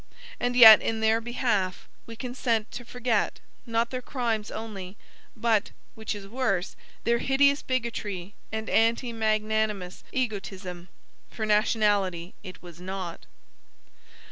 [0.39, 4.97] ]and yet in their behalf, we consent to forget, not their crimes only,
[5.35, 10.89] but (which is worse) their hideous bigotry and anti magnanimous egotism;
[11.29, 13.27] for nationality it was not.